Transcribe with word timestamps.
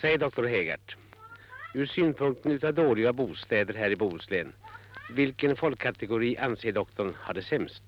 Säg 0.00 0.18
doktor 0.18 0.44
Hegart, 0.44 0.96
ur 1.74 1.86
synpunkten 1.86 2.52
utav 2.52 2.74
dåliga 2.74 3.12
bostäder 3.12 3.74
här 3.74 3.90
i 3.90 3.96
Bohuslän, 3.96 4.52
vilken 5.10 5.56
folkkategori 5.56 6.36
anser 6.36 6.72
doktorn 6.72 7.14
har 7.20 7.34
det 7.34 7.42
sämst? 7.42 7.82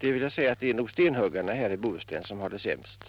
Det 0.00 0.12
vill 0.12 0.22
jag 0.22 0.32
säga 0.32 0.52
att 0.52 0.60
det 0.60 0.70
är 0.70 0.74
nog 0.74 0.90
stenhuggarna 0.90 1.52
här 1.52 1.70
i 1.70 1.76
Bohuslän 1.76 2.24
som 2.24 2.38
har 2.38 2.50
det 2.50 2.58
sämst. 2.58 3.04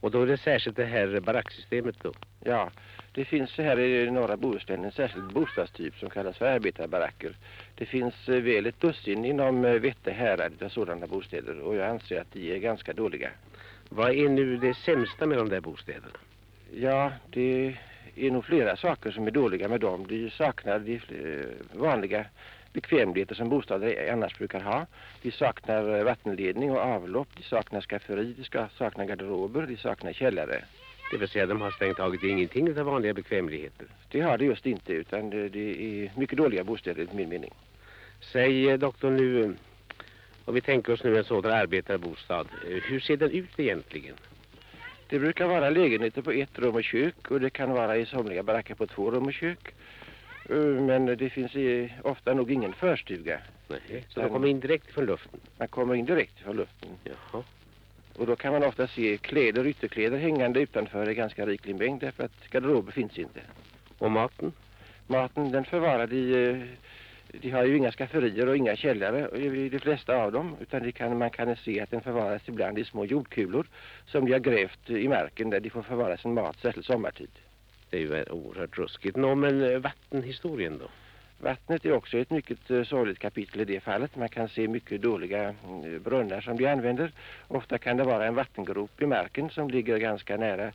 Och 0.00 0.10
då 0.10 0.22
är 0.22 0.26
det 0.26 0.38
särskilt 0.38 0.76
det 0.76 0.84
här 0.84 1.20
baracksystemet 1.20 1.96
då? 2.02 2.12
Ja, 2.44 2.70
det 3.12 3.24
finns 3.24 3.58
här 3.58 3.80
i 3.80 4.10
norra 4.10 4.36
Bohuslän 4.36 4.84
en 4.84 4.92
särskild 4.92 5.32
bostadstyp 5.32 5.94
som 5.96 6.10
kallas 6.10 6.38
för 6.38 6.46
arbetarbaracker. 6.46 7.36
Det 7.74 7.86
finns 7.86 8.28
eh, 8.28 8.42
väl 8.42 8.66
ett 8.66 8.80
dussin 8.80 9.24
inom 9.24 9.64
eh, 9.64 9.72
Vätte 9.72 10.10
härad 10.10 10.62
av 10.62 10.68
sådana 10.68 11.06
bostäder 11.06 11.60
och 11.60 11.76
jag 11.76 11.88
anser 11.88 12.20
att 12.20 12.32
de 12.32 12.54
är 12.54 12.58
ganska 12.58 12.92
dåliga. 12.92 13.30
Vad 13.88 14.10
är 14.10 14.28
nu 14.28 14.56
det 14.56 14.74
sämsta 14.74 15.26
med 15.26 15.38
de 15.38 15.48
där 15.48 15.60
bostäderna? 15.60 16.18
Ja, 16.72 17.12
det 17.30 17.76
är 18.16 18.30
nog 18.30 18.44
flera 18.44 18.76
saker 18.76 19.10
som 19.10 19.26
är 19.26 19.30
dåliga 19.30 19.68
med 19.68 19.80
dem. 19.80 20.06
De 20.08 20.30
saknar 20.30 20.78
de 20.78 20.94
eh, 20.94 21.80
vanliga 21.80 22.24
bekvämligheter 22.72 23.34
som 23.34 23.48
bostäder 23.48 24.12
annars 24.12 24.38
brukar 24.38 24.60
ha. 24.60 24.86
De 25.22 25.30
saknar 25.30 26.02
vattenledning 26.02 26.70
och 26.70 26.78
avlopp, 26.78 27.28
de 27.36 27.42
saknar 27.42 27.80
skafferi, 27.80 28.34
de 28.36 28.68
saknar 28.78 29.04
garderober, 29.04 29.66
de 29.66 29.76
saknar 29.76 30.12
källare. 30.12 30.64
Det 31.10 31.18
vill 31.18 31.28
säga 31.28 31.46
de 31.46 31.60
har 31.60 31.70
strängt 31.70 31.96
taget 31.96 32.22
ingenting 32.22 32.78
av 32.78 32.86
vanliga 32.86 33.14
bekvämligheter. 33.14 33.86
Det 34.10 34.20
har 34.20 34.38
det 34.38 34.44
just 34.44 34.66
inte 34.66 34.92
utan 34.92 35.30
det, 35.30 35.48
det 35.48 36.04
är 36.04 36.12
mycket 36.16 36.38
dåliga 36.38 36.64
bostäder 36.64 37.00
enligt 37.00 37.14
min 37.14 37.28
mening. 37.28 37.54
Säg 38.20 38.70
eh, 38.70 38.78
doktor 38.78 39.10
nu, 39.10 39.56
om 40.44 40.54
vi 40.54 40.60
tänker 40.60 40.92
oss 40.92 41.04
nu 41.04 41.18
en 41.18 41.24
sådan 41.24 41.52
arbetarbostad, 41.52 42.40
eh, 42.40 42.82
hur 42.82 43.00
ser 43.00 43.16
den 43.16 43.30
ut 43.30 43.60
egentligen? 43.60 44.14
Det 45.08 45.18
brukar 45.18 45.46
vara 45.46 45.70
lägenheter 45.70 46.22
på 46.22 46.30
ett 46.30 46.58
rum 46.58 46.74
och 46.74 46.84
kök 46.84 47.30
och 47.30 47.40
det 47.40 47.50
kan 47.50 47.70
vara 47.70 47.96
i 47.96 48.06
somliga 48.06 48.42
baracker 48.42 48.74
på 48.74 48.86
två 48.86 49.10
rum 49.10 49.26
och 49.26 49.32
kök. 49.32 49.74
Eh, 50.50 50.56
men 50.56 51.06
det 51.06 51.30
finns 51.30 51.52
ofta 52.02 52.34
nog 52.34 52.50
ingen 52.50 52.72
förstuga. 52.72 53.40
Nej, 53.68 54.04
så 54.08 54.20
de 54.20 54.28
kommer 54.28 54.48
in 54.48 54.60
direkt 54.60 54.90
från 54.90 55.06
luften? 55.06 55.40
Man 55.58 55.68
kommer 55.68 55.94
in 55.94 56.04
direkt 56.04 56.38
från 56.38 56.56
luften. 56.56 56.90
Jaha. 57.04 57.42
Och 58.18 58.26
då 58.26 58.36
kan 58.36 58.52
man 58.52 58.62
ofta 58.62 58.86
se 58.86 59.16
kläder, 59.16 59.66
ytterkläder 59.66 60.18
hängande 60.18 60.60
utanför 60.60 61.10
i 61.10 61.14
ganska 61.14 61.46
riklig 61.46 61.76
mängd 61.76 62.00
därför 62.00 62.24
att 62.24 62.50
garderober 62.50 62.92
finns 62.92 63.18
inte. 63.18 63.40
Och 63.98 64.10
maten? 64.10 64.52
Maten 65.06 65.52
den 65.52 65.64
förvarar 65.64 66.06
de, 66.06 66.50
eh, 66.50 66.62
de 67.32 67.50
har 67.50 67.64
ju 67.64 67.76
inga 67.76 67.92
skafferier 67.92 68.48
och 68.48 68.56
inga 68.56 68.76
källare 68.76 69.38
i 69.38 69.68
de 69.68 69.78
flesta 69.78 70.16
av 70.16 70.32
dem 70.32 70.56
utan 70.60 70.92
kan, 70.92 71.18
man 71.18 71.30
kan 71.30 71.56
se 71.56 71.80
att 71.80 71.90
den 71.90 72.00
förvaras 72.00 72.48
ibland 72.48 72.78
i 72.78 72.84
små 72.84 73.04
jordkulor 73.04 73.66
som 74.06 74.24
de 74.24 74.32
har 74.32 74.40
grävt 74.40 74.90
i 74.90 75.08
marken 75.08 75.50
där 75.50 75.60
de 75.60 75.70
får 75.70 75.82
förvara 75.82 76.16
sin 76.16 76.34
mat, 76.34 76.56
särskilt 76.62 76.86
sommartid. 76.86 77.30
Det 77.90 77.96
är 77.96 78.00
ju 78.00 78.24
oerhört 78.24 78.78
ruskigt. 78.78 79.16
Nå, 79.16 79.34
men 79.34 79.62
eh, 79.62 79.78
vattenhistorien 79.78 80.78
då? 80.78 80.88
Vattnet 81.40 81.84
är 81.84 81.92
också 81.92 82.18
ett 82.18 82.30
mycket 82.30 82.70
uh, 82.70 82.84
sorgligt 82.84 83.18
kapitel 83.18 83.60
i 83.60 83.64
det 83.64 83.80
fallet. 83.80 84.16
Man 84.16 84.28
kan 84.28 84.48
se 84.48 84.68
mycket 84.68 85.02
dåliga 85.02 85.48
uh, 85.48 85.98
brunnar 85.98 86.40
som 86.40 86.56
de 86.56 86.66
använder. 86.66 87.12
Ofta 87.48 87.78
kan 87.78 87.96
det 87.96 88.04
vara 88.04 88.26
en 88.26 88.34
vattengrop 88.34 89.02
i 89.02 89.06
marken 89.06 89.50
som 89.50 89.70
ligger 89.70 89.98
ganska 89.98 90.36
nära 90.36 90.72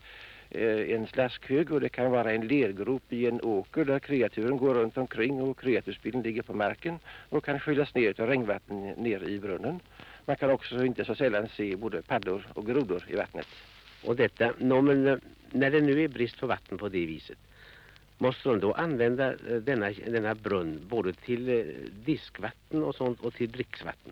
Eh, 0.56 0.96
en 0.96 1.08
slaskhög 1.08 1.72
och 1.72 1.82
det 1.82 1.90
kan 1.90 2.12
vara 2.12 2.32
en 2.32 2.48
lergrop 2.48 3.14
i 3.14 3.28
en 3.28 3.42
åker 3.42 3.86
där 3.86 4.00
kreaturen 4.00 4.58
går 4.58 4.73
runt 4.73 4.98
omkring 4.98 5.42
och 5.42 5.59
kreatursbilden 5.59 6.22
ligger 6.22 6.42
på 6.42 6.54
marken 6.54 7.00
och 7.30 7.46
kan 7.46 7.59
skyllas 7.59 7.96
ner 7.96 8.22
av 8.22 8.28
regnvatten 8.28 8.90
ner 8.90 9.24
i 9.24 9.40
brunnen. 9.40 9.80
Man 10.26 10.36
kan 10.36 10.50
också 10.50 10.86
inte 10.86 11.06
så 11.06 11.16
sällan 11.16 11.48
se 11.48 11.76
både 11.76 12.02
paddor 12.02 12.48
och 12.54 12.66
grodor 12.66 13.04
i 13.08 13.16
vattnet. 13.16 13.48
Och 14.06 14.16
detta, 14.16 14.54
no, 14.58 14.81
men, 14.81 15.08
eh, 15.08 15.18
när 15.52 15.72
det 15.72 15.81
nu 15.81 16.04
är 16.04 16.08
brist 16.08 16.40
på 16.40 16.48
vatten 16.48 16.78
på 16.78 16.90
det 16.90 17.06
viset 17.06 17.38
Måste 18.18 18.50
de 18.50 18.59
då 18.59 18.74
använda 18.74 19.34
eh, 19.34 19.56
denna, 19.62 19.92
denna 19.92 20.36
brunn 20.36 20.80
både 20.90 21.14
till 21.14 21.74
diskvatten 22.06 22.84
och 22.84 22.96
sånt 22.96 23.19
och 23.19 23.34
till 23.34 23.52
dricksvatten? 23.52 24.12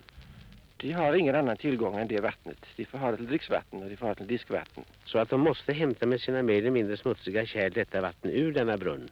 De 0.82 0.92
har 0.92 1.14
ingen 1.14 1.36
annan 1.36 1.58
tillgång 1.58 1.98
än 1.98 2.08
det 2.08 2.22
vattnet. 2.22 2.66
De 2.76 2.86
får 2.86 2.98
ha 2.98 3.12
det 3.12 3.18
till 3.18 3.28
dricksvatten 3.28 3.84
och 3.84 3.90
de 3.90 3.98
får 3.98 4.06
ha 4.06 4.14
det 4.14 4.18
till 4.18 4.28
diskvatten. 4.28 4.84
Så 5.06 5.18
att 5.20 5.30
de 5.30 5.42
måste 5.42 5.74
hämta 5.74 6.06
med 6.06 6.22
sina 6.22 6.42
mer 6.42 6.58
eller 6.58 6.72
mindre 6.72 6.98
smutsiga 6.98 7.46
kärl 7.46 7.72
detta 7.72 8.02
vatten 8.02 8.32
ur 8.32 8.52
denna 8.54 8.78
brunn? 8.78 9.10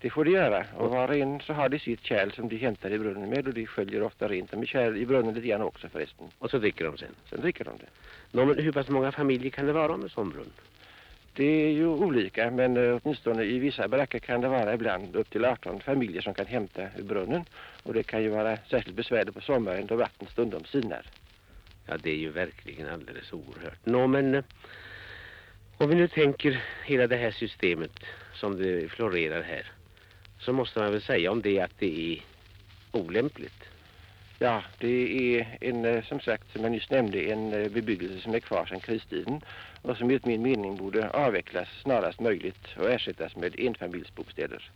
Det 0.00 0.10
får 0.10 0.24
de 0.24 0.30
göra. 0.30 0.66
Och 0.76 0.90
var 0.90 1.08
och 1.08 1.16
en 1.16 1.40
så 1.40 1.52
har 1.52 1.68
de 1.68 1.78
sitt 1.78 2.04
kärl 2.04 2.30
som 2.30 2.48
de 2.48 2.56
hämtar 2.56 2.90
i 2.90 2.98
brunnen 2.98 3.30
med 3.30 3.48
och 3.48 3.54
de 3.54 3.66
sköljer 3.66 4.02
ofta 4.02 4.28
rent 4.28 4.52
med 4.52 4.68
kärl 4.68 4.96
i 4.96 5.06
brunnen 5.06 5.34
lite 5.34 5.46
grann 5.46 5.62
också 5.62 5.88
förresten. 5.88 6.26
Och 6.38 6.50
så 6.50 6.58
dricker 6.58 6.84
de 6.84 6.98
sen? 6.98 7.14
Sen 7.30 7.40
dricker 7.40 7.64
de 7.64 7.78
det. 7.78 7.88
Nå, 8.30 8.44
men 8.44 8.58
hur 8.58 8.72
pass 8.72 8.88
många 8.88 9.12
familjer 9.12 9.50
kan 9.50 9.66
det 9.66 9.72
vara 9.72 9.96
med 9.96 10.10
sån 10.10 10.30
brunn? 10.30 10.52
Det 11.38 11.66
är 11.66 11.70
ju 11.70 11.86
olika 11.86 12.50
men 12.50 12.76
uh, 12.76 13.00
åtminstone 13.02 13.44
i 13.44 13.58
vissa 13.58 13.88
baracker 13.88 14.18
kan 14.18 14.40
det 14.40 14.48
vara 14.48 14.74
ibland 14.74 15.16
upp 15.16 15.30
till 15.30 15.44
18 15.44 15.80
familjer 15.80 16.22
som 16.22 16.34
kan 16.34 16.46
hämta 16.46 16.82
ur 16.82 17.02
brunnen. 17.02 17.44
Och 17.82 17.94
det 17.94 18.02
kan 18.02 18.22
ju 18.22 18.28
vara 18.28 18.56
särskilt 18.56 18.96
besvärligt 18.96 19.34
på 19.34 19.40
sommaren 19.40 19.86
då 19.86 19.96
vattnet 19.96 20.30
stundom 20.30 20.64
sinar. 20.64 21.06
Ja 21.86 21.96
det 22.02 22.10
är 22.10 22.16
ju 22.16 22.30
verkligen 22.30 22.88
alldeles 22.88 23.32
oerhört. 23.32 23.78
Nå 23.86 24.06
men 24.06 24.34
uh, 24.34 24.44
om 25.76 25.88
vi 25.88 25.94
nu 25.94 26.08
tänker 26.08 26.62
hela 26.84 27.06
det 27.06 27.16
här 27.16 27.30
systemet 27.30 28.04
som 28.34 28.62
det 28.62 28.90
florerar 28.90 29.42
här. 29.42 29.72
Så 30.38 30.52
måste 30.52 30.78
man 30.78 30.92
väl 30.92 31.02
säga 31.02 31.32
om 31.32 31.42
det 31.42 31.60
att 31.60 31.78
det 31.78 32.12
är 32.12 32.22
olämpligt. 32.92 33.64
Ja, 34.38 34.62
det 34.78 35.36
är 35.38 35.58
en, 35.60 35.84
eh, 35.84 36.04
som 36.04 36.20
sagt, 36.20 36.52
som 36.52 36.62
jag 36.62 36.72
nyss 36.72 36.90
nämnde, 36.90 37.20
en 37.20 37.52
eh, 37.52 37.70
bebyggelse 37.70 38.20
som 38.20 38.34
är 38.34 38.40
kvar 38.40 38.66
sedan 38.66 38.80
kristiden 38.80 39.40
och 39.82 39.96
som 39.96 40.08
enligt 40.08 40.26
min 40.26 40.42
mening 40.42 40.76
borde 40.76 41.10
avvecklas 41.10 41.68
snarast 41.82 42.20
möjligt 42.20 42.68
och 42.76 42.90
ersättas 42.90 43.36
med 43.36 43.60
enfamiljsbostäder. 43.60 44.70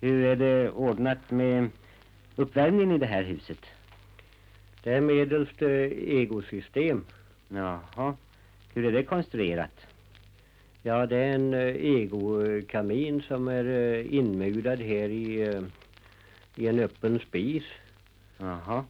Hur 0.00 0.24
är 0.24 0.36
det 0.36 0.70
ordnat 0.70 1.30
med 1.30 1.70
uppvärmningen 2.36 2.96
i 2.96 2.98
det 2.98 3.06
här 3.06 3.22
huset? 3.22 3.60
Det 4.82 4.92
är 4.92 5.00
medelst 5.00 5.62
egosystem. 5.62 7.04
Jaha. 7.48 8.16
Hur 8.74 8.84
är 8.84 8.92
det 8.92 9.02
konstruerat? 9.02 9.86
Ja, 10.82 11.06
det 11.06 11.16
är 11.16 11.34
en 11.34 11.54
uh, 11.54 11.76
egokamin 11.76 13.22
som 13.22 13.48
är 13.48 13.64
uh, 13.64 14.14
inmurad 14.14 14.80
här 14.80 15.08
i, 15.08 15.60
i 16.56 16.66
en 16.66 16.78
öppen 16.78 17.18
spis. 17.18 17.64
Jaha. 18.38 18.84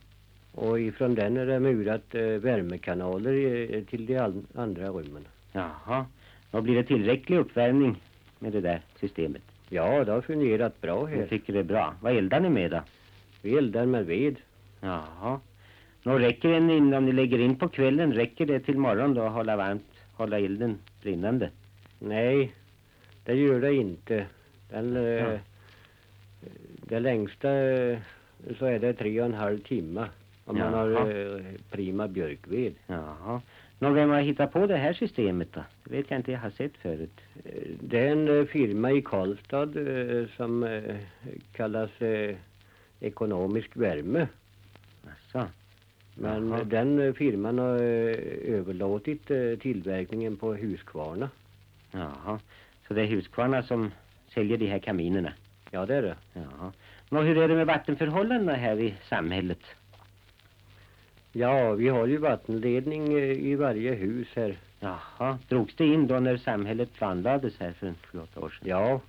Och 0.52 0.80
ifrån 0.80 1.14
den 1.14 1.36
är 1.36 1.46
det 1.46 1.60
murat 1.60 2.14
uh, 2.14 2.38
värmekanaler 2.38 3.32
i, 3.32 3.84
till 3.90 4.06
de 4.06 4.46
andra 4.54 4.88
rummen. 4.88 5.24
Jaha. 5.52 6.06
Då 6.50 6.60
blir 6.60 6.74
det 6.74 6.84
tillräcklig 6.84 7.38
uppvärmning 7.38 8.02
med 8.38 8.52
det 8.52 8.60
där 8.60 8.80
systemet? 9.00 9.42
Ja, 9.68 10.04
det 10.04 10.12
har 10.12 10.20
fungerat 10.20 10.80
bra 10.80 11.04
här. 11.04 11.16
Jag 11.16 11.28
tycker 11.28 11.52
det 11.52 11.58
är 11.58 11.64
bra. 11.64 11.94
Vad 12.00 12.16
eldar 12.16 12.40
ni 12.40 12.48
med 12.48 12.70
då? 12.70 12.80
Vi 13.42 13.58
eldar 13.58 13.86
med 13.86 14.06
ved. 14.06 14.36
Jaha. 14.80 15.40
Nå 16.02 16.18
räcker 16.18 16.48
den 16.48 16.70
in, 16.70 16.94
om 16.94 17.06
ni 17.06 17.12
lägger 17.12 17.38
in 17.38 17.56
på 17.56 17.68
kvällen, 17.68 18.12
räcker 18.12 18.46
det 18.46 18.60
till 18.60 18.78
morgon 18.78 19.14
då 19.14 19.22
att 19.22 19.32
hålla 19.32 19.56
varmt, 19.56 19.86
hålla 20.12 20.38
elden 20.38 20.78
brinnande? 21.02 21.50
Nej, 21.98 22.54
det 23.24 23.34
gör 23.34 23.60
det 23.60 23.74
inte. 23.74 24.26
Den, 24.70 24.94
ja. 24.94 25.02
eh, 25.02 25.40
det 26.88 27.00
längsta 27.00 27.50
eh, 27.52 27.98
så 28.58 28.66
är 28.66 28.78
det 28.78 28.92
tre 28.92 29.20
och 29.20 29.26
en 29.26 29.34
halv 29.34 29.58
timme 29.58 30.08
om 30.44 30.56
Jaha. 30.56 30.70
man 30.70 30.94
har 30.94 31.10
eh, 31.10 31.44
prima 31.70 32.08
björkved. 32.08 32.74
Jaha. 32.86 33.40
Nå, 33.78 33.90
vem 33.90 34.10
har 34.10 34.20
hittat 34.20 34.52
på 34.52 34.66
det 34.66 34.76
här 34.76 34.92
systemet 34.92 35.48
då? 35.52 35.60
Det 35.84 35.96
vet 35.96 36.10
jag 36.10 36.18
inte 36.18 36.32
jag 36.32 36.38
har 36.38 36.50
sett 36.50 36.76
förut. 36.76 37.20
Eh, 37.44 37.52
det 37.80 37.98
är 37.98 38.12
en 38.12 38.40
eh, 38.40 38.44
firma 38.44 38.92
i 38.92 39.02
Karlstad 39.02 39.62
eh, 39.62 40.26
som 40.36 40.80
kallas 41.52 41.90
Ekonomisk 43.00 43.76
värme. 43.76 44.28
Asså. 45.04 45.46
Men 46.14 46.48
Jaha. 46.48 46.64
den 46.64 47.14
firman 47.14 47.58
har 47.58 47.76
överlåtit 48.44 49.26
tillverkningen 49.60 50.36
på 50.36 50.54
Huskvarna. 50.54 51.30
Jaha. 51.90 52.40
Så 52.88 52.94
det 52.94 53.02
är 53.02 53.06
Huskvarna 53.06 53.62
som 53.62 53.90
säljer 54.34 54.58
de 54.58 54.66
här 54.66 54.78
kaminerna? 54.78 55.32
Ja, 55.74 55.86
det 55.86 55.94
är 55.94 56.02
det. 56.02 56.16
Jaha. 56.32 56.72
Men 57.08 57.26
hur 57.26 57.38
är 57.38 57.48
det 57.48 57.54
med 57.54 57.66
vattenförhållandena 57.66 58.54
här 58.54 58.80
i 58.80 58.94
samhället? 59.08 59.58
Ja, 61.32 61.72
vi 61.72 61.88
har 61.88 62.06
ju 62.06 62.16
vattenledning 62.16 63.12
eh, 63.12 63.30
i 63.30 63.54
varje 63.54 63.94
hus 63.94 64.28
här. 64.34 64.56
Jaha. 64.80 65.38
Drogs 65.48 65.76
det 65.76 65.86
in 65.86 66.06
då 66.06 66.20
när 66.20 66.36
samhället 66.36 66.94
planlades 66.94 67.58
här 67.60 67.72
för 67.72 67.94
sju, 68.02 68.18
åtta 68.18 68.40
år 68.40 68.50
sedan? 68.50 68.68
Ja. 68.68 69.00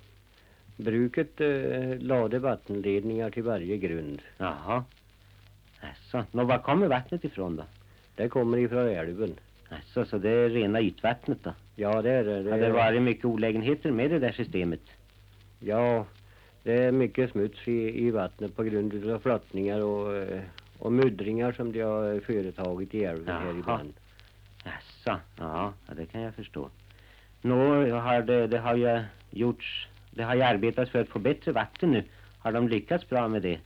Bruket 0.76 1.40
eh, 1.40 1.98
lade 1.98 2.38
vattenledningar 2.38 3.30
till 3.30 3.42
varje 3.42 3.76
grund. 3.76 4.22
Jaha. 4.38 4.84
Alltså, 5.80 6.24
Nå, 6.30 6.44
var 6.44 6.58
kommer 6.58 6.86
vattnet 6.86 7.24
ifrån 7.24 7.56
då? 7.56 7.64
Det 8.14 8.28
kommer 8.28 8.58
ifrån 8.58 8.88
älven. 8.88 9.34
Alltså, 9.68 10.04
så 10.04 10.18
det 10.18 10.30
är 10.30 10.48
rena 10.48 10.80
ytvattnet 10.80 11.38
då? 11.42 11.54
Ja, 11.74 12.02
det 12.02 12.10
är 12.10 12.24
det. 12.24 12.42
det 12.42 12.50
Har 12.50 12.58
det 12.58 12.70
varit 12.70 13.02
mycket 13.02 13.24
olägenheter 13.24 13.90
med 13.90 14.10
det 14.10 14.18
där 14.18 14.32
systemet? 14.32 14.80
Ja, 15.60 16.06
det 16.66 16.84
är 16.84 16.92
mycket 16.92 17.30
smuts 17.30 17.68
i, 17.68 18.06
i 18.06 18.10
vattnet 18.10 18.56
på 18.56 18.62
grund 18.62 19.10
av 19.10 19.18
flottningar 19.18 19.80
och, 19.80 20.16
eh, 20.16 20.42
och 20.78 20.92
muddringar 20.92 21.52
som 21.52 21.72
de 21.72 21.80
har 21.80 22.20
företagit 22.20 22.94
i 22.94 23.04
älven 23.04 23.34
här 23.36 23.44
Jaha. 23.46 23.58
ibland. 23.58 23.94
Jaså, 24.64 25.20
ja, 25.38 25.72
det 25.96 26.06
kan 26.06 26.20
jag 26.20 26.34
förstå. 26.34 26.70
Nå, 27.42 27.90
har 27.90 28.22
det, 28.22 28.46
det 28.46 28.58
har 28.58 28.76
ju 28.76 29.02
gjorts, 29.30 29.88
det 30.10 30.22
har 30.22 30.34
ju 30.34 30.42
arbetats 30.42 30.90
för 30.90 31.00
att 31.00 31.08
få 31.08 31.18
bättre 31.18 31.52
vatten 31.52 31.90
nu. 31.90 32.04
Har 32.38 32.52
de 32.52 32.68
lyckats 32.68 33.08
bra 33.08 33.28
med 33.28 33.42
det? 33.42 33.58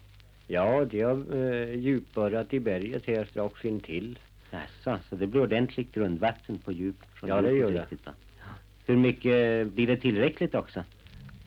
Ja, 0.46 0.85
de 0.85 1.00
har 1.03 1.35
eh, 1.37 1.75
djupborrat 1.75 2.55
i 2.55 2.61
berget 2.61 3.06
här 3.06 3.25
strax 3.25 3.64
intill. 3.64 4.19
Jaså, 4.50 4.99
så 5.08 5.17
det 5.17 5.26
blir 5.26 5.43
ordentligt 5.43 5.94
grundvatten 5.94 6.58
på 6.58 6.73
djup? 6.73 6.96
från 7.14 7.29
Ja, 7.29 7.41
det 7.41 7.53
gör 7.53 7.70
det. 7.70 7.81
riktigt? 7.81 8.08
Hur 8.87 8.96
mycket, 8.96 9.67
blir 9.73 9.87
det 9.87 9.96
tillräckligt 9.96 10.55
också? 10.55 10.85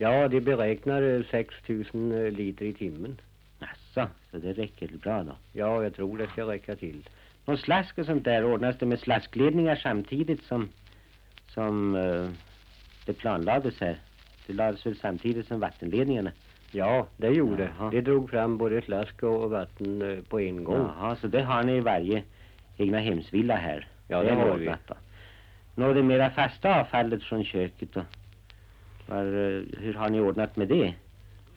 Ja, 0.04 0.28
de 0.28 0.40
beräknar 0.40 1.02
eh, 1.02 1.22
6 1.30 1.54
000 1.66 2.30
liter 2.30 2.64
i 2.64 2.72
timmen. 2.72 3.20
Jaså, 3.58 4.08
så 4.30 4.38
det 4.38 4.52
räcker 4.52 4.88
bra 5.02 5.22
då? 5.22 5.32
Ja, 5.52 5.82
jag 5.82 5.94
tror 5.94 6.18
det 6.18 6.26
ska 6.26 6.42
räcka 6.42 6.76
till. 6.76 7.08
Någon 7.44 7.58
slask 7.58 7.98
och 7.98 8.06
sånt 8.06 8.24
där, 8.24 8.44
ordnas 8.44 8.78
det 8.78 8.86
med 8.86 8.98
slaskledningar 8.98 9.76
samtidigt 9.76 10.42
som, 10.42 10.68
som 11.46 11.94
eh, 11.96 12.28
det 13.06 13.12
planlades 13.12 13.80
här? 13.80 13.98
Det 14.46 14.52
lades 14.52 14.86
väl 14.86 14.96
samtidigt 14.96 15.46
som 15.46 15.60
vattenledningarna? 15.60 16.32
Ja, 16.70 17.06
det 17.16 17.28
gjorde. 17.28 17.70
Jaha. 17.78 17.90
De 17.90 18.00
drog 18.00 18.30
fram 18.30 18.58
både 18.58 18.82
slask 18.82 19.22
och 19.22 19.50
vatten 19.50 20.02
eh, 20.02 20.18
på 20.28 20.40
en 20.40 20.64
gång. 20.64 20.90
Jaha, 20.98 21.16
så 21.16 21.26
det 21.26 21.42
har 21.42 21.62
ni 21.62 21.76
i 21.76 21.80
varje 21.80 22.22
egna 22.76 22.98
hemsvilla 22.98 23.56
här? 23.56 23.88
Ja, 24.08 24.22
det 24.22 24.30
är 24.30 24.34
har 24.34 24.78
Då. 24.86 24.94
Nå, 25.74 25.92
det 25.92 26.02
mera 26.02 26.30
fasta 26.30 26.80
avfallet 26.80 27.22
från 27.22 27.44
köket 27.44 27.92
då? 27.92 28.02
Var, 29.06 29.24
eh, 29.24 29.62
hur 29.78 29.94
har 29.94 30.08
ni 30.10 30.20
ordnat 30.20 30.56
med 30.56 30.68
det? 30.68 30.94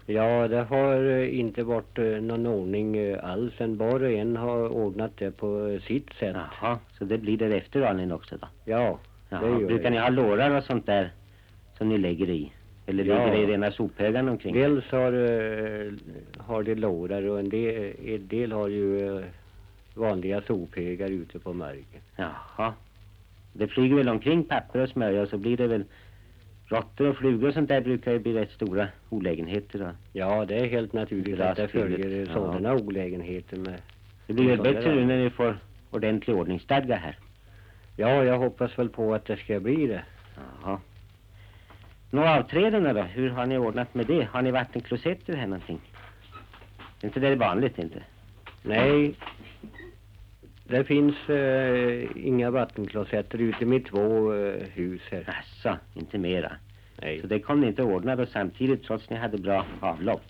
Ja, 0.06 0.48
det 0.48 0.64
har 0.64 1.04
eh, 1.10 1.40
inte 1.40 1.64
varit 1.64 1.98
eh, 1.98 2.06
någon 2.06 2.48
ordning 2.48 3.14
alls. 3.16 3.54
En 3.58 3.78
var 3.78 4.04
och 4.04 4.12
en 4.12 4.38
har 4.38 4.70
ordnat 4.70 5.12
det 5.18 5.32
på 5.32 5.80
sitt 5.88 6.14
sätt. 6.14 6.36
Jaha, 6.62 6.80
så 6.98 7.06
det 7.06 7.18
blir 7.18 7.38
därefter 7.38 7.82
aningen 7.82 8.12
också 8.12 8.38
då? 8.38 8.48
Ja, 8.66 9.00
Jaha, 9.30 9.42
Det 9.42 9.48
gör 9.62 9.68
brukar 9.68 9.84
det. 9.84 9.90
ni 9.90 9.98
ha 9.98 10.10
lårar 10.10 10.58
och 10.58 10.64
sånt 10.64 10.86
där 10.86 11.12
som 11.78 11.90
ni 11.90 11.98
lägger 11.98 12.30
i? 12.30 12.52
Eller 12.86 13.04
Ja. 13.06 13.14
ligger 13.26 13.38
det 13.38 13.44
i 13.44 13.46
rena 13.54 13.72
sophögar 13.72 14.30
omkring? 14.30 14.54
dels 14.54 14.86
har, 14.92 15.12
har 16.44 16.64
de 16.64 16.76
lårar 16.76 17.28
och 17.30 17.40
en 17.40 17.50
del, 17.50 17.94
en 18.06 18.28
del 18.28 18.52
har 18.52 18.68
ju 18.68 19.24
vanliga 19.94 20.42
sophögar 20.42 21.10
ute 21.10 21.40
på 21.40 21.54
marken. 21.54 22.02
Jaha. 22.16 22.74
Det 23.54 23.68
flyger 23.68 23.96
väl 23.96 24.10
omkring 24.10 24.44
papper 24.44 24.80
och 24.80 24.90
smörja 24.90 25.22
och 25.22 25.28
så 25.30 25.38
blir 25.38 25.58
det 25.58 25.68
väl 25.68 25.84
råttor 26.68 27.08
och 27.08 27.18
flugor 27.18 27.48
och 27.48 27.54
sånt 27.54 27.70
där 27.70 27.82
brukar 27.82 28.12
ju 28.12 28.20
bli 28.20 28.34
rätt 28.34 28.52
stora 28.52 28.88
olägenheter 29.10 29.80
då. 29.80 29.90
Ja, 30.14 30.46
det 30.46 30.56
är 30.56 30.68
helt 30.68 30.94
naturligt 30.94 31.40
att 31.40 31.56
det 31.56 31.68
följer 31.68 32.26
ja. 32.28 32.34
sådana 32.34 32.74
olägenheter 32.74 33.58
med. 33.58 33.82
Det 34.28 34.34
blir 34.34 34.48
väl 34.48 34.62
bättre 34.62 34.92
är 34.92 34.96
nu 34.96 35.06
när 35.06 35.18
ni 35.18 35.30
får 35.30 35.58
ordentlig 35.92 36.36
ordningsstadga 36.36 36.96
här. 36.96 37.18
Ja, 37.96 38.24
jag 38.24 38.38
hoppas 38.38 38.80
väl 38.80 38.90
på 38.90 39.14
att 39.14 39.26
det 39.26 39.38
ska 39.38 39.60
bli 39.60 39.88
det. 39.88 40.04
Jaha. 40.64 40.80
Nå 42.10 42.26
avträdena 42.26 42.94
då, 42.94 43.02
hur 43.02 43.30
har 43.30 43.46
ni 43.46 43.58
ordnat 43.58 43.96
med 43.96 44.06
det? 44.06 44.28
Har 44.32 44.42
ni 44.42 44.52
vattenklosetter 44.52 45.36
här 45.36 45.48
någonting? 45.48 45.80
Är 47.02 47.06
inte 47.08 47.20
det 47.20 47.36
vanligt 47.36 47.80
inte? 47.80 48.04
Nej, 48.64 49.16
det 50.68 50.84
finns 50.84 51.30
eh, 51.30 52.08
inga 52.16 52.52
vattenklosetter 52.52 53.38
ute 53.42 53.66
med 53.66 53.86
två 53.86 54.34
eh, 54.34 54.54
hus 54.74 55.02
här. 55.12 55.24
Jaså, 55.28 55.78
inte 55.94 56.18
mera. 56.18 56.52
Nej. 57.02 57.22
Så 57.22 57.28
det 57.28 57.40
kom 57.40 57.62
ni 57.62 57.68
inte 57.68 57.84
ordna 57.84 58.16
då 58.16 58.26
samtidigt 58.26 58.84
trots 58.84 59.10
ni 59.10 59.16
hade 59.16 59.38
bra 59.38 59.66
avlopp. 59.80 60.22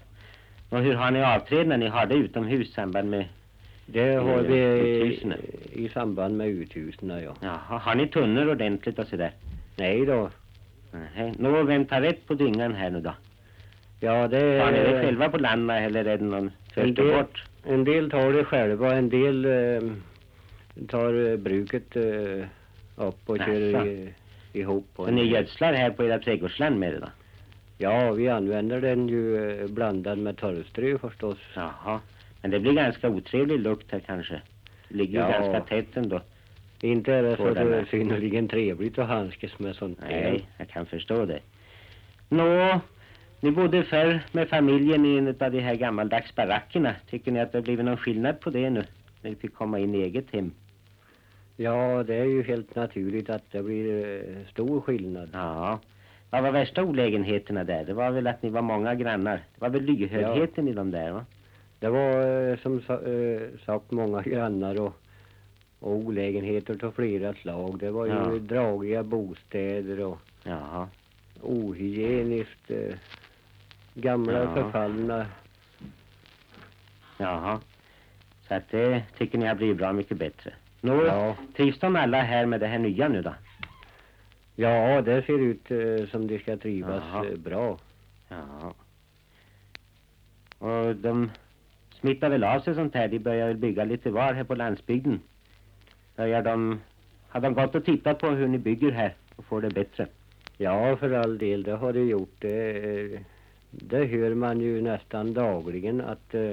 Och 0.69 0.79
hur 0.79 0.93
har 0.93 1.11
ni 1.11 1.23
avträdena? 1.23 1.77
Ni 1.77 1.87
har 1.87 2.05
det 2.05 2.15
utomhus 2.15 2.69
i 2.69 2.71
samband 2.71 3.09
med... 3.09 3.25
Det 3.85 4.15
har 4.15 4.41
vi 4.41 4.57
i, 4.57 5.19
i 5.85 5.89
samband 5.89 6.37
med 6.37 6.47
uthusen, 6.47 7.09
ja. 7.09 7.33
Jaha, 7.41 7.77
har 7.77 7.95
ni 7.95 8.07
tunnor 8.07 8.49
ordentligt 8.51 8.99
och 8.99 9.07
sådär? 9.07 9.31
Nej 9.75 10.05
då. 10.05 10.29
Nej. 10.91 11.33
Nå, 11.39 11.63
vem 11.63 11.85
tar 11.85 12.01
rätt 12.01 12.27
på 12.27 12.33
dyngan 12.33 12.73
här 12.75 12.89
nu 12.89 13.01
då? 13.01 13.13
Ja, 13.99 14.27
det 14.27 14.59
Har 14.59 14.71
ni 14.71 14.77
det 14.79 15.01
själva 15.03 15.29
på 15.29 15.37
landa 15.37 15.79
eller 15.79 16.05
är 16.05 16.17
det 16.17 16.23
någon 16.25 16.51
En 16.75 16.93
del- 16.93 17.11
bort? 17.13 17.43
En 17.65 17.83
del 17.83 18.09
tar 18.11 18.33
det 18.33 18.43
själva, 18.43 18.95
en 18.95 19.09
del 19.09 19.45
eh, 19.45 19.91
tar 20.87 21.31
eh, 21.31 21.37
bruket 21.37 21.95
eh, 21.95 22.45
upp 22.95 23.29
och 23.29 23.37
kör 23.37 23.59
Jaså. 23.71 23.87
i, 23.87 24.13
ihop. 24.53 24.87
Så 24.95 25.11
ni 25.11 25.23
gödslar 25.23 25.73
här 25.73 25.89
på 25.91 26.03
era 26.05 26.19
trädgårdsland 26.19 26.79
med 26.79 26.93
det 26.93 26.99
då? 26.99 27.09
Ja, 27.77 28.11
vi 28.11 28.29
använder 28.29 28.81
den 28.81 29.07
ju 29.09 29.51
eh, 29.61 29.67
blandad 29.67 30.17
med 30.17 30.37
torrströ 30.37 30.97
förstås. 30.97 31.37
Jaha. 31.55 31.99
Men 32.41 32.51
det 32.51 32.59
blir 32.59 32.73
ganska 32.73 33.09
otrevlig 33.09 33.59
lukt 33.59 33.91
här 33.91 33.99
kanske. 33.99 34.41
Det 34.89 34.95
ligger 34.97 35.19
Ja. 35.19 35.29
ganska 35.31 35.61
tätt 35.61 35.97
ändå. 35.97 36.21
Inte 36.81 37.13
är 37.13 37.23
det 37.23 37.37
så 37.37 37.53
det 37.53 37.59
är 37.59 37.85
synnerligen 37.85 38.47
trevligt 38.47 38.97
att 38.99 39.07
handskas 39.07 39.59
med 39.59 39.75
sånt. 39.75 39.99
Nej, 40.01 40.49
jag 40.57 40.69
kan 40.69 40.85
förstå 40.85 41.25
det. 41.25 41.39
Nå, 42.29 42.81
ni 43.39 43.51
bodde 43.51 43.83
förr 43.83 44.19
med 44.31 44.49
familjen 44.49 45.05
i 45.05 45.17
en 45.17 45.27
av 45.27 45.51
de 45.51 45.59
här 45.59 45.75
gammaldags 45.75 46.35
barackerna. 46.35 46.95
Tycker 47.09 47.31
ni 47.31 47.39
att 47.39 47.51
det 47.51 47.57
har 47.57 47.63
blivit 47.63 47.85
någon 47.85 47.97
skillnad 47.97 48.39
på 48.39 48.49
det 48.49 48.69
nu? 48.69 48.83
När 49.21 49.29
ni 49.29 49.35
fick 49.35 49.53
komma 49.53 49.79
in 49.79 49.95
i 49.95 50.01
eget 50.01 50.25
hem? 50.33 50.51
Ja, 51.59 52.03
det 52.03 52.15
är 52.15 52.25
ju 52.25 52.43
helt 52.43 52.75
naturligt 52.75 53.29
att 53.29 53.51
det 53.51 53.63
blir 53.63 54.05
eh, 54.05 54.45
stor 54.51 54.81
skillnad. 54.81 55.29
Ja. 55.33 55.79
Vad 56.29 56.43
var 56.43 56.51
värsta 56.51 56.83
olägenheterna 56.83 57.63
där? 57.63 57.83
Det 57.85 57.93
var 57.93 58.11
väl 58.11 58.27
att 58.27 58.43
ni 58.43 58.49
var 58.49 58.61
många 58.61 58.95
grannar. 58.95 59.35
Det 59.35 59.61
var 59.61 59.69
väl 59.69 59.83
lyhördheten 59.83 60.67
i 60.67 60.73
de 60.73 60.91
där 60.91 61.11
va? 61.11 61.25
Det 61.79 61.89
var 61.89 62.47
eh, 62.51 62.57
som 62.57 62.77
eh, 62.77 63.59
sagt 63.65 63.91
många 63.91 64.21
grannar 64.21 64.81
och, 64.81 64.93
och 65.79 65.91
olägenheter 65.95 66.85
av 66.85 66.91
flera 66.91 67.33
slag. 67.33 67.79
Det 67.79 67.91
var 67.91 68.05
ju 68.05 68.11
Ja. 68.11 68.39
dragiga 68.39 69.03
bostäder 69.03 69.99
och 69.99 70.17
Jaha. 70.43 70.87
ohygieniskt 71.41 72.71
gamla 73.93 74.43
Ja. 74.43 74.53
förfallna. 74.53 75.25
Jaha. 77.17 77.59
Så 78.47 78.53
att 78.53 78.69
det 78.71 79.03
tycker 79.17 79.37
ni 79.37 79.45
har 79.45 79.55
blivit 79.55 79.77
bra 79.77 79.93
mycket 79.93 80.17
bättre. 80.17 80.53
Nå, 80.87 81.05
Ja. 81.05 81.35
trivs 81.55 81.79
de 81.79 81.95
alla 81.95 82.21
här 82.21 82.45
med 82.45 82.59
det 82.59 82.67
här 82.67 82.79
nya 82.79 83.07
nu 83.07 83.21
då? 83.21 83.33
ja, 84.55 85.01
det 85.01 85.21
ser 85.25 85.39
ut 85.39 85.71
eh, 85.71 86.07
som 86.11 86.27
de 86.27 86.39
ska 86.39 86.57
trivas 86.57 87.03
Jaha. 87.13 87.25
eh, 87.25 87.37
bra. 87.37 87.77
Ja. 88.29 88.73
Och 90.67 90.95
de 90.95 91.31
smittar 91.99 92.29
väl 92.29 92.43
av 92.43 92.59
sig 92.59 92.75
sånt 92.75 92.95
här. 92.95 93.07
De 93.07 93.19
börjar 93.19 93.47
väl 93.47 93.57
bygga 93.57 93.83
lite 93.83 94.09
var 94.11 94.33
här 94.33 94.43
på 94.43 94.55
landsbygden. 94.55 95.19
Börjar 96.15 96.41
de... 96.41 96.79
Har 97.29 97.41
de 97.41 97.53
gått 97.53 97.75
och 97.75 97.85
tittat 97.85 98.19
på 98.19 98.27
hur 98.27 98.47
ni 98.47 98.57
bygger 98.57 98.91
här 98.91 99.13
och 99.35 99.45
får 99.45 99.61
det 99.61 99.69
bättre? 99.69 100.07
Ja, 100.57 100.95
för 100.97 101.11
all 101.11 101.37
del, 101.37 101.63
det 101.63 101.71
har 101.75 101.93
de 101.93 101.99
gjort. 102.07 102.33
Det, 102.39 102.71
eh, 103.13 103.19
det 103.71 104.05
hör 104.05 104.33
man 104.33 104.61
ju 104.61 104.81
nästan 104.81 105.33
dagligen 105.33 106.01
att, 106.01 106.33
eh, 106.33 106.51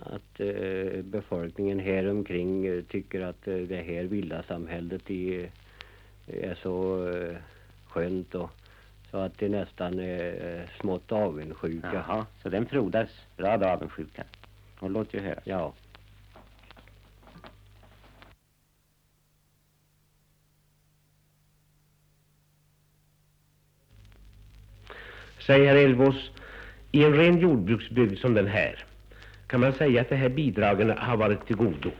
att 0.00 0.40
eh, 0.40 1.02
befolkningen 1.02 1.78
här 1.78 2.10
omkring 2.10 2.66
eh, 2.66 2.82
tycker 2.82 3.20
att 3.20 3.48
eh, 3.48 3.56
det 3.56 3.82
här 3.82 4.02
villasamhället 4.02 5.10
i, 5.10 5.48
är 6.26 6.54
så 6.54 7.06
skönt 7.88 8.34
och 8.34 8.50
så 9.10 9.18
att 9.18 9.38
de 9.38 9.48
nästan 9.48 9.98
är 9.98 10.70
smått 10.80 11.12
avundsjuka. 11.12 11.90
Jaha, 11.94 12.26
så 12.42 12.48
den 12.48 12.66
frodas 12.66 13.08
bra 13.36 13.56
då 13.56 13.66
avundsjukan. 13.66 14.24
Och 14.80 14.90
låt 14.90 15.14
ju 15.14 15.20
höra. 15.20 15.40
Ja. 15.44 15.72
Säg 25.46 25.66
herr 25.66 25.76
Elvås, 25.76 26.30
i 26.92 27.04
en 27.04 27.14
ren 27.14 27.38
jordbruksbygd 27.38 28.18
som 28.18 28.34
den 28.34 28.46
här, 28.46 28.84
kan 29.50 29.60
man 29.60 29.72
säga 29.72 30.00
att 30.00 30.08
de 30.08 30.16
här 30.16 30.28
bidragen 30.28 30.90
har 30.98 31.16
varit 31.16 31.46
till 31.46 31.56
godo? 31.56 31.90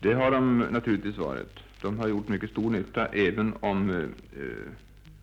Det 0.00 0.14
har 0.14 0.30
de 0.30 0.58
naturligtvis 0.58 1.18
varit. 1.18 1.58
De 1.82 1.98
har 1.98 2.08
gjort 2.08 2.28
mycket 2.28 2.50
stor 2.50 2.70
nytta 2.70 3.06
även 3.06 3.54
om 3.60 3.90
eh, 3.90 4.06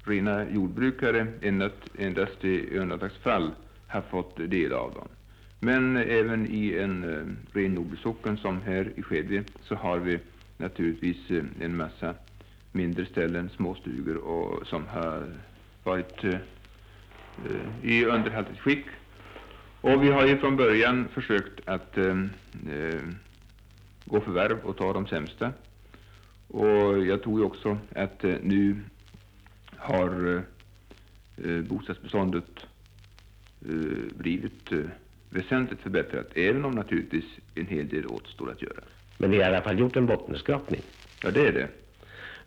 rena 0.04 0.50
jordbrukare 0.52 1.28
endast, 1.42 1.76
endast 1.98 2.46
i 2.46 2.78
undantagsfall 2.78 3.52
har 3.88 4.02
fått 4.02 4.38
del 4.38 4.74
av 4.74 4.94
dem. 4.94 5.08
Men 5.60 5.98
även 5.98 6.48
i 6.52 6.78
en 6.78 7.04
eh, 7.04 7.58
ren 7.58 7.76
jordbrukssocken 7.76 8.38
som 8.38 8.62
här 8.62 8.92
i 8.96 9.02
Skedje 9.02 9.44
så 9.62 9.76
har 9.76 9.98
vi 9.98 10.20
naturligtvis 10.58 11.32
eh, 11.32 11.44
en 11.62 11.78
massa 11.78 12.14
mindre 12.72 13.06
ställen, 13.06 13.50
småstugor 13.50 14.18
och 14.18 14.68
som 14.68 14.88
har 14.88 15.24
varit 15.84 16.24
eh, 16.24 16.34
eh 16.34 16.40
i 17.84 18.06
underhaltigt 18.06 18.60
skick. 18.60 18.86
Och 19.82 20.04
vi 20.04 20.12
har 20.12 20.28
ju 20.28 20.38
från 20.38 20.56
början 20.58 21.08
försökt 21.14 21.70
att 21.70 21.98
eh, 21.98 22.18
eh, 22.72 23.02
gå 24.06 24.22
förvärv 24.22 24.58
och 24.64 24.78
ta 24.78 24.94
de 24.94 25.08
sämsta. 25.08 25.52
Och 26.48 27.06
jag 27.06 27.24
tror 27.24 27.40
ju 27.40 27.46
också 27.46 27.78
att 27.96 28.24
eh, 28.24 28.36
nu 28.42 28.76
har 29.76 30.36
eh, 30.36 31.52
eh, 31.52 31.62
bostadsbeståndet 31.62 32.66
eh, 33.66 34.16
blivit 34.18 34.72
eh, 34.72 34.80
väsentligt 35.30 35.82
förbättrat, 35.82 36.28
även 36.36 36.66
om 36.66 36.72
naturligtvis 36.72 37.26
en 37.56 37.68
hel 37.68 37.88
del 37.88 38.06
återstår 38.06 38.52
att 38.52 38.62
göra. 38.62 38.84
Men 39.18 39.32
ni 39.32 39.38
har 39.38 39.44
i 39.44 39.48
alla 39.48 39.62
fall 39.62 39.80
gjort 39.80 39.96
en 39.96 40.06
bottenskrapning. 40.06 40.82
Ja, 41.24 41.32
det 41.32 41.48
är 41.48 41.52
det. 41.52 41.68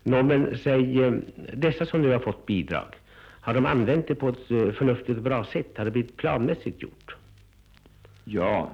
Nå, 0.03 0.23
men 0.23 0.57
säg, 0.57 1.03
eh, 1.03 1.13
dessa 1.53 1.85
som 1.85 2.01
nu 2.01 2.11
har 2.11 2.19
fått 2.19 2.45
bidrag, 2.45 2.95
har 3.41 3.53
de 3.53 3.65
använt 3.65 4.07
det 4.07 4.15
på 4.15 4.29
ett 4.29 4.47
förnuftigt 4.47 5.17
och 5.17 5.23
bra 5.23 5.45
sätt? 5.45 5.77
Har 5.77 5.85
det 5.85 5.91
blivit 5.91 6.17
planmässigt 6.17 6.81
gjort? 6.81 7.15
Ja, 8.23 8.71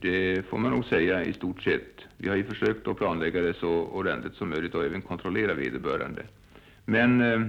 det 0.00 0.46
får 0.46 0.58
man 0.58 0.70
nog 0.70 0.84
säga 0.84 1.24
i 1.24 1.32
stort 1.32 1.62
sett. 1.62 2.00
Vi 2.16 2.28
har 2.28 2.36
ju 2.36 2.44
försökt 2.44 2.88
att 2.88 2.96
planlägga 2.96 3.40
det 3.40 3.54
så 3.54 3.70
ordentligt 3.70 4.34
som 4.34 4.48
möjligt 4.48 4.74
och 4.74 4.84
även 4.84 5.02
kontrollera 5.02 5.54
vederbörande. 5.54 6.22
Men 6.84 7.20
eh, 7.20 7.46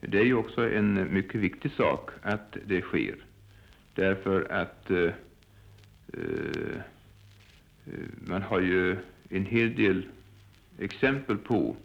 det 0.00 0.18
är 0.18 0.24
ju 0.24 0.34
också 0.34 0.70
en 0.70 1.14
mycket 1.14 1.40
viktig 1.40 1.72
sak 1.72 2.10
att 2.22 2.56
det 2.66 2.80
sker. 2.80 3.16
Därför 3.94 4.52
att 4.52 4.90
eh, 4.90 5.12
eh 6.12 6.80
man 8.26 8.42
har 8.42 8.60
ju 8.60 8.96
en 9.28 9.46
hel 9.46 9.74
del 9.74 10.06
exempel 10.78 11.38
på 11.38 11.76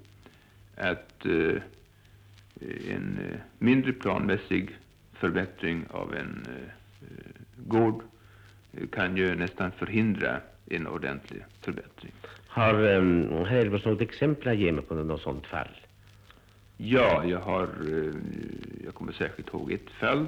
att 0.78 1.26
eh, 1.26 1.62
en 2.90 3.20
eh, 3.32 3.40
mindre 3.58 3.94
planmässig 3.94 4.78
förbättring 5.14 5.86
av 5.90 6.16
en 6.16 6.46
eh, 6.48 6.70
gård 7.58 8.04
kan 8.88 9.18
ju 9.18 9.36
nästan 9.36 9.72
förhindra 9.72 10.40
en 10.70 10.88
ordentlig 10.88 11.46
förbättring. 11.62 12.12
Har 12.48 12.84
um, 12.84 13.46
herr 13.46 13.58
Elfors 13.58 13.86
något 13.86 14.02
exempel 14.02 14.48
att 14.48 14.58
ge 14.58 14.72
mig 14.72 14.84
på 14.84 14.96
något 14.96 15.22
sådant 15.22 15.48
fall? 15.48 15.78
Ja, 16.78 17.26
jag 17.26 17.40
har, 17.40 17.64
eh, 17.64 18.14
jag 18.86 18.94
kommer 18.94 19.12
särskilt 19.12 19.50
ihåg 19.50 19.72
ett 19.72 19.90
fall 19.90 20.28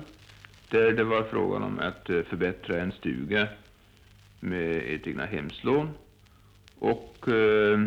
där 0.70 0.92
det 0.92 1.04
var 1.04 1.24
frågan 1.24 1.64
om 1.64 1.80
att 1.80 2.10
eh, 2.10 2.22
förbättra 2.22 2.82
en 2.82 2.92
stuga 2.92 3.48
med 4.40 4.78
ett 4.78 5.08
egna 5.08 5.26
hemslån 5.26 5.90
och 6.80 7.28
eh, 7.28 7.80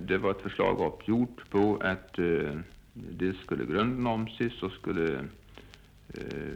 det 0.00 0.18
var 0.18 0.30
ett 0.30 0.42
förslag 0.42 0.80
uppgjort 0.80 1.50
på 1.50 1.78
att 1.82 2.18
eh, 2.18 2.58
det 2.92 3.36
skulle 3.36 3.64
grunden 3.64 4.06
omses 4.06 4.62
och 4.62 4.72
skulle 4.72 5.14
eh, 6.08 6.54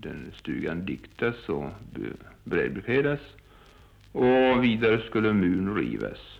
den 0.00 0.32
stugan 0.34 0.84
diktas 0.86 1.48
och 1.48 1.70
brädbekedas 2.44 3.20
och 4.12 4.64
vidare 4.64 5.02
skulle 5.08 5.32
muren 5.32 5.74
rivas. 5.74 6.38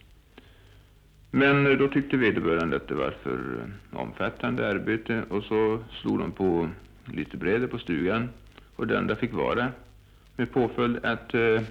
Men 1.31 1.79
då 1.79 1.89
tyckte 1.89 2.17
vederbörande 2.17 2.77
att 2.77 2.89
det 2.89 2.95
var 2.95 3.11
för 3.23 3.61
eh, 3.93 4.01
omfattande 4.01 4.69
arbete. 4.69 5.23
Och 5.29 5.45
så 5.45 5.85
slog 6.01 6.19
de 6.19 6.33
på 6.33 6.69
lite 7.05 7.37
brädor 7.37 7.67
på 7.67 7.79
stugan. 7.79 8.29
Och 8.77 8.87
det 8.87 8.99
enda 8.99 9.17
fick 9.17 9.33
vara 9.33 9.73
med 10.37 10.53
påföljd 10.53 11.05
att 11.05 11.35
eh, 11.35 11.41
eh 11.43 11.63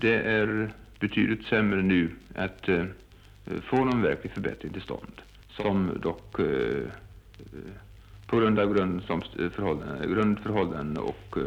det 0.00 0.14
är 0.14 0.70
betydligt 1.00 1.46
sämre 1.46 1.82
nu 1.82 2.10
att 2.34 2.68
eh, 2.68 2.80
eh, 3.46 3.60
få 3.62 3.84
någon 3.84 4.02
verklig 4.02 4.32
förbättring 4.32 4.72
till 4.72 4.82
stånd. 4.82 5.22
Som 5.48 5.98
dock 6.02 6.38
eh, 6.38 6.88
på 8.26 8.36
grund 8.36 8.58
av 8.58 8.74
grundförhållanden, 8.74 10.14
grundförhållanden 10.14 11.02
och 11.02 11.36
eh, 11.36 11.42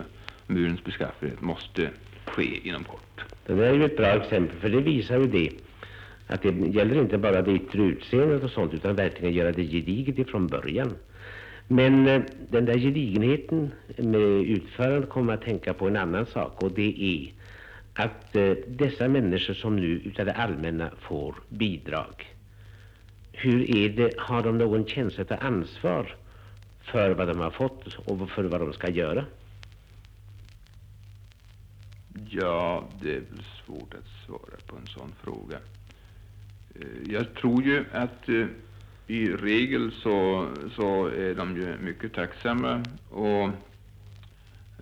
murens 0.48 0.84
beskaffenhet 0.84 1.41
måste 1.41 1.89
ske 2.25 2.67
inom 2.67 2.84
kort. 2.84 3.25
Det 3.46 3.53
där 3.53 3.63
är 3.63 3.74
ju 3.74 3.86
ett 3.86 3.98
bra 3.98 4.07
exempel 4.07 4.60
för 4.60 4.69
det 4.69 4.81
visar 4.81 5.19
ju 5.19 5.27
det 5.27 5.50
att 6.27 6.41
det 6.41 6.50
gäller 6.50 7.01
inte 7.01 7.17
bara 7.17 7.41
det 7.41 7.51
yttre 7.51 7.81
utseendet 7.81 8.43
och 8.43 8.50
sånt 8.50 8.74
utan 8.74 8.96
verkligen 8.96 9.34
göra 9.34 9.51
det 9.51 9.63
gediget 9.63 10.19
ifrån 10.19 10.48
början. 10.48 10.93
Men 11.67 12.07
eh, 12.07 12.22
den 12.50 12.65
där 12.65 12.77
gedigenheten 12.77 13.72
med 13.98 14.41
utförandet 14.41 15.10
kommer 15.10 15.34
att 15.34 15.41
tänka 15.41 15.74
på 15.74 15.88
en 15.88 15.98
annan 15.98 16.25
sak 16.25 16.63
och 16.63 16.72
det 16.72 17.03
är 17.03 17.34
att 18.03 18.36
eh, 18.36 18.51
dessa 18.67 19.07
människor 19.07 19.53
som 19.53 19.75
nu 19.75 20.01
utav 20.05 20.25
det 20.25 20.34
allmänna 20.34 20.89
får 21.00 21.36
bidrag, 21.50 22.25
hur 23.31 23.77
är 23.77 23.89
det, 23.89 24.13
har 24.17 24.43
de 24.43 24.57
någon 24.57 24.86
känsla 24.86 25.25
av 25.29 25.38
ansvar 25.39 26.15
för 26.91 27.10
vad 27.12 27.27
de 27.27 27.39
har 27.39 27.51
fått 27.51 27.96
och 28.06 28.29
för 28.29 28.44
vad 28.44 28.62
de 28.62 28.74
ska 28.74 28.89
göra? 28.89 29.25
Ja, 32.29 32.88
det 33.01 33.10
är 33.10 33.20
väl 33.20 33.44
svårt 33.65 33.94
att 33.94 34.25
svara 34.25 34.58
på 34.65 34.75
en 34.75 34.88
sån 34.88 35.13
fråga. 35.24 35.58
Eh, 36.75 37.12
jag 37.13 37.34
tror 37.34 37.63
ju 37.63 37.86
att 37.91 38.29
eh, 38.29 38.46
i 39.08 39.27
regel 39.27 39.91
så, 39.91 40.48
så 40.75 41.08
är 41.08 41.36
de 41.36 41.56
ju 41.56 41.77
mycket 41.77 42.13
tacksamma 42.13 42.84
och 43.10 43.50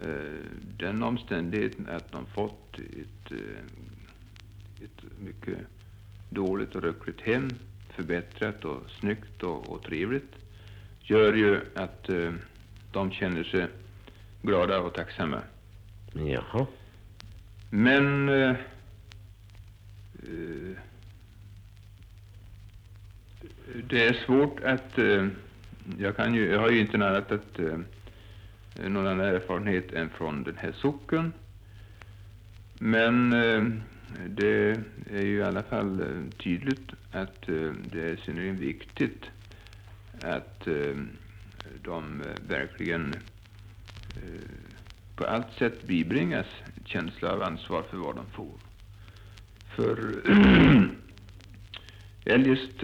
eh, 0.04 0.40
den 0.78 1.04
omständigheten 1.04 1.90
att 1.90 2.12
de 2.12 2.26
fått 2.26 2.80
ett, 2.80 3.32
ett 4.84 5.20
mycket 5.20 5.58
dåligt 6.30 6.76
och 6.76 6.84
ruckligt 6.84 7.22
hem 7.22 7.50
förbättrat 7.90 8.66
och 8.66 8.82
snyggt 9.00 9.44
och, 9.44 9.70
och 9.70 9.84
trevligt 9.84 10.45
gör 11.08 11.34
ju 11.34 11.62
att 11.76 12.10
de 12.92 13.12
känner 13.12 13.44
sig 13.44 13.68
glada 14.42 14.80
och 14.80 14.94
tacksamma. 14.94 15.42
Jaha. 16.14 16.66
Men 17.70 18.30
eh, 18.30 18.56
det 23.90 24.08
är 24.08 24.14
svårt 24.26 24.60
att... 24.64 24.98
Eh, 24.98 25.28
jag, 25.98 26.16
kan 26.16 26.36
ju, 26.36 26.52
jag 26.52 26.60
har 26.60 26.70
ju 26.70 26.80
inte 26.80 26.98
annat 26.98 27.32
att, 27.32 27.60
eh, 27.60 27.78
någon 28.88 29.08
annan 29.08 29.20
erfarenhet 29.20 29.94
än 29.94 30.10
från 30.10 30.44
den 30.44 30.58
här 30.58 30.72
socken. 30.72 31.34
Men 32.80 33.34
eh, 33.34 33.64
det 34.28 34.78
är 35.12 35.22
ju 35.22 35.38
i 35.38 35.44
alla 35.44 35.64
fall 35.64 36.02
eh, 36.02 36.38
tydligt 36.38 36.92
att 37.12 37.50
eh, 37.50 37.72
det 37.92 38.10
är 38.10 38.16
synnerligen 38.16 38.58
viktigt 38.58 39.26
att 40.25 40.67
eh, 40.67 40.96
de 41.84 42.22
eh, 42.22 42.27
verkligen 42.48 43.13
eh, 44.15 44.50
på 45.15 45.25
allt 45.25 45.53
sätt 45.58 45.84
bibringas 45.84 46.46
känsla 46.86 47.32
av 47.32 47.44
ansvar 47.44 47.84
för 47.89 47.98
vad 47.98 48.15
de 48.15 48.25
får. 48.25 48.53
För 49.75 50.15
eljest 52.25 52.79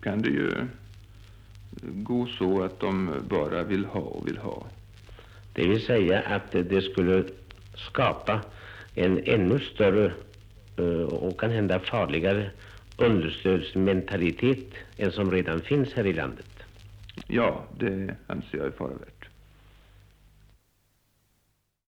kan 0.00 0.22
det 0.22 0.30
ju 0.30 0.52
gå 1.82 2.26
så 2.26 2.62
att 2.62 2.80
de 2.80 3.10
bara 3.28 3.62
vill 3.62 3.84
ha 3.84 4.00
och 4.00 4.28
vill 4.28 4.38
ha. 4.38 4.66
Det 5.52 5.68
vill 5.68 5.86
säga 5.86 6.20
att 6.20 6.52
det 6.52 6.82
skulle 6.82 7.24
skapa 7.74 8.40
en 8.94 9.20
ännu 9.24 9.58
större 9.58 10.12
och 11.10 11.40
kan 11.40 11.50
hända 11.50 11.80
farligare 11.80 12.50
understödsmentalitet 12.96 14.74
än 14.96 15.12
som 15.12 15.30
redan 15.30 15.60
finns 15.60 15.92
här 15.92 16.06
i 16.06 16.12
landet. 16.12 16.46
Ja, 17.26 17.64
det 17.78 18.14
anser 18.26 18.58
jag 18.58 18.66
är 18.66 18.70
fara 18.70 18.88
värt. 18.88 19.13